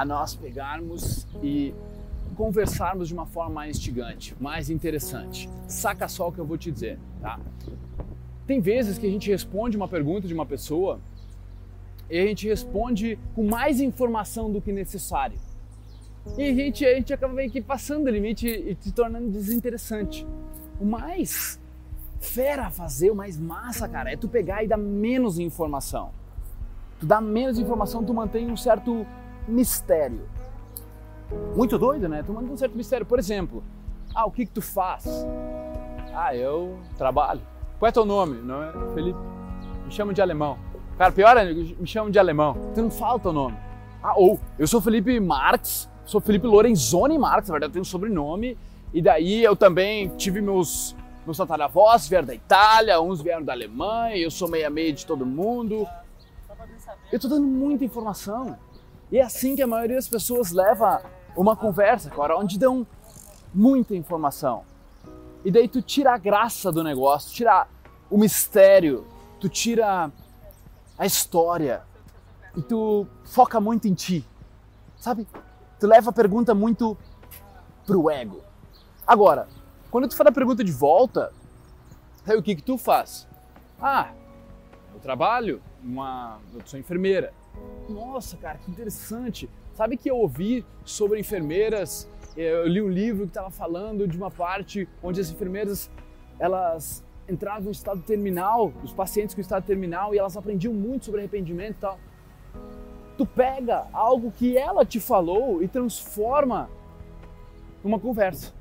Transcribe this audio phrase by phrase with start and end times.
[0.00, 1.74] a nós pegarmos e
[2.34, 5.46] conversarmos de uma forma mais instigante, mais interessante.
[5.66, 7.38] Saca só o que eu vou te dizer, tá?
[8.46, 10.98] Tem vezes que a gente responde uma pergunta de uma pessoa
[12.08, 15.38] e a gente responde com mais informação do que necessário.
[16.38, 20.26] E a gente, a gente acaba meio que passando o limite e se tornando desinteressante.
[20.80, 21.60] O mais
[22.20, 26.10] fera a fazer, o mais massa, cara, é tu pegar e dar menos informação.
[26.98, 29.06] Tu dá menos informação, tu mantém um certo
[29.48, 30.28] mistério.
[31.56, 32.22] Muito doido, né?
[32.22, 33.06] Tu mantém um certo mistério.
[33.06, 33.62] Por exemplo,
[34.14, 35.06] ah, o que que tu faz?
[36.14, 37.40] Ah, eu trabalho.
[37.78, 38.36] Qual é teu nome?
[38.42, 39.18] Não é Felipe?
[39.84, 40.58] Me chamam de alemão.
[40.98, 42.54] Cara, pior é, me chamam de alemão.
[42.74, 43.56] Tu não fala teu nome.
[44.02, 47.84] Ah, ou eu sou Felipe Marx, sou Felipe Lorenzoni Marx, na verdade eu tenho um
[47.84, 48.58] sobrenome.
[48.92, 54.16] E daí eu também tive meus meus tataravós vieram da Itália, uns vieram da Alemanha,
[54.16, 55.86] eu sou meia-meia de todo mundo.
[57.12, 58.58] Eu estou dando muita informação.
[59.10, 61.02] E é assim que a maioria das pessoas leva
[61.36, 62.86] uma conversa, cara, onde dão
[63.52, 64.64] muita informação.
[65.44, 67.66] E daí tu tira a graça do negócio, tira
[68.10, 69.06] o mistério,
[69.40, 70.10] tu tira
[70.98, 71.82] a história
[72.56, 74.24] e tu foca muito em ti.
[74.96, 75.26] Sabe?
[75.78, 76.96] Tu leva a pergunta muito
[77.86, 78.42] pro ego.
[79.06, 79.48] Agora,
[79.90, 81.32] quando tu faz a pergunta de volta,
[82.26, 83.26] aí o que que tu faz?
[83.80, 84.12] Ah,
[84.92, 87.32] eu trabalho, uma, eu sou enfermeira.
[87.88, 89.48] Nossa, cara, que interessante.
[89.74, 94.30] Sabe que eu ouvi sobre enfermeiras, eu li um livro que estava falando de uma
[94.30, 95.90] parte onde as enfermeiras,
[96.38, 101.20] elas entravam em estado terminal, os pacientes com estado terminal, e elas aprendiam muito sobre
[101.20, 101.98] arrependimento e tal.
[103.16, 106.70] Tu pega algo que ela te falou e transforma
[107.82, 108.52] numa conversa.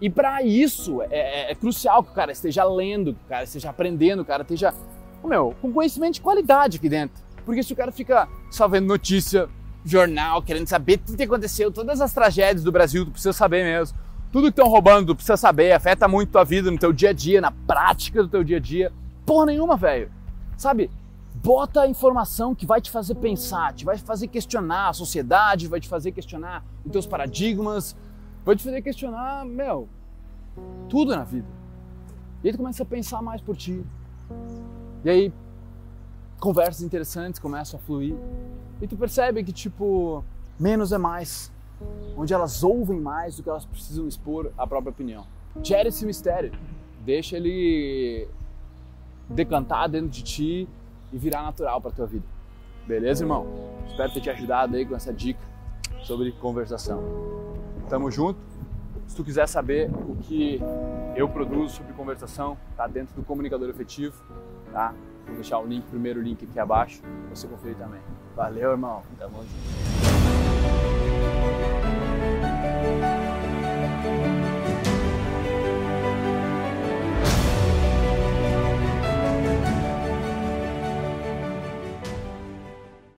[0.00, 3.44] E para isso é, é, é, crucial que o cara esteja lendo, que o cara
[3.44, 4.72] esteja aprendendo, que o cara esteja
[5.24, 7.27] meu, com conhecimento de qualidade aqui dentro.
[7.48, 9.48] Porque se o cara fica só vendo notícia,
[9.82, 13.96] jornal, querendo saber tudo que aconteceu, todas as tragédias do Brasil, tu precisa saber mesmo.
[14.30, 17.12] Tudo que estão roubando, tu precisa saber, afeta muito tua vida no teu dia a
[17.14, 18.92] dia, na prática do teu dia a dia.
[19.24, 20.12] Porra nenhuma, velho.
[20.58, 20.90] Sabe?
[21.36, 25.80] Bota a informação que vai te fazer pensar, te vai fazer questionar a sociedade, vai
[25.80, 27.96] te fazer questionar os teus paradigmas,
[28.44, 29.88] vai te fazer questionar, meu,
[30.86, 31.48] tudo na vida.
[32.44, 33.82] E aí tu começa a pensar mais por ti.
[35.02, 35.32] E aí
[36.38, 38.14] conversas interessantes começam a fluir.
[38.80, 40.24] E tu percebe que, tipo,
[40.58, 41.52] menos é mais.
[42.16, 45.26] Onde elas ouvem mais do que elas precisam expor a própria opinião.
[45.62, 46.52] Gera esse mistério.
[47.04, 48.28] Deixa ele
[49.28, 50.68] decantar dentro de ti
[51.12, 52.24] e virar natural para tua vida.
[52.86, 53.46] Beleza, irmão?
[53.86, 55.40] Espero ter te ajudado aí com essa dica
[56.02, 57.02] sobre conversação.
[57.88, 58.38] Tamo junto.
[59.06, 60.60] Se tu quiser saber o que
[61.16, 64.22] eu produzo sobre conversação, tá dentro do comunicador efetivo,
[64.72, 64.94] tá?
[65.28, 67.00] Vou deixar o link, primeiro link aqui abaixo,
[67.30, 68.00] você conferir também.
[68.34, 69.02] Valeu, irmão.
[69.18, 69.58] Tamo junto.